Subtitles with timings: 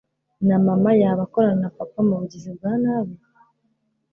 [0.47, 3.17] na mama yaba akorana na papa mubugizi bwanabi!!!!!